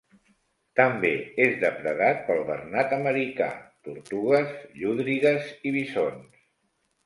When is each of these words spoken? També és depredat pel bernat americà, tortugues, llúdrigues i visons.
També 0.77 1.11
és 1.45 1.59
depredat 1.63 2.23
pel 2.31 2.41
bernat 2.49 2.97
americà, 2.99 3.51
tortugues, 3.91 4.59
llúdrigues 4.81 5.57
i 5.73 5.79
visons. 5.81 6.45